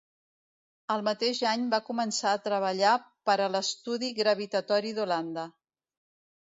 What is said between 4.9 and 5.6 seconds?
d'Holanda.